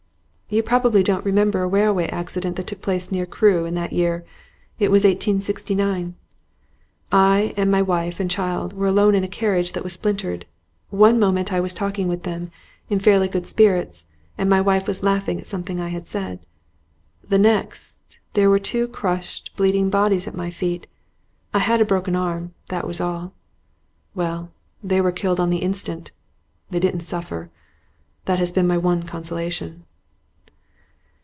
'You 0.53 0.61
probably 0.63 1.01
don't 1.01 1.23
remember 1.23 1.63
a 1.63 1.67
railway 1.67 2.07
accident 2.07 2.57
that 2.57 2.67
took 2.67 2.81
place 2.81 3.09
near 3.09 3.25
Crewe 3.25 3.63
in 3.63 3.73
that 3.75 3.93
year 3.93 4.25
it 4.79 4.91
was 4.91 5.05
1869? 5.05 6.13
I 7.09 7.53
and 7.55 7.71
my 7.71 7.81
wife 7.81 8.19
and 8.19 8.29
child 8.29 8.73
were 8.73 8.87
alone 8.87 9.15
in 9.15 9.23
a 9.23 9.29
carriage 9.29 9.71
that 9.71 9.83
was 9.85 9.93
splintered. 9.93 10.45
One 10.89 11.17
moment 11.17 11.53
I 11.53 11.61
was 11.61 11.73
talking 11.73 12.09
with 12.09 12.23
them, 12.23 12.51
in 12.89 12.99
fairly 12.99 13.29
good 13.29 13.47
spirits, 13.47 14.07
and 14.37 14.49
my 14.49 14.59
wife 14.59 14.89
was 14.89 15.03
laughing 15.03 15.39
at 15.39 15.47
something 15.47 15.79
I 15.79 15.87
had 15.87 16.05
said; 16.05 16.41
the 17.25 17.39
next, 17.39 18.01
there 18.33 18.49
were 18.49 18.59
two 18.59 18.89
crushed, 18.89 19.51
bleeding 19.55 19.89
bodies 19.89 20.27
at 20.27 20.35
my 20.35 20.49
feet. 20.49 20.85
I 21.53 21.59
had 21.59 21.79
a 21.79 21.85
broken 21.85 22.13
arm, 22.13 22.53
that 22.67 22.85
was 22.85 22.99
all. 22.99 23.31
Well, 24.13 24.51
they 24.83 24.99
were 24.99 25.13
killed 25.13 25.39
on 25.39 25.49
the 25.49 25.59
instant; 25.63 26.11
they 26.69 26.81
didn't 26.81 27.07
suffer. 27.09 27.49
That 28.25 28.39
has 28.39 28.51
been 28.51 28.67
my 28.67 28.77
one 28.77 29.03
consolation. 29.03 29.85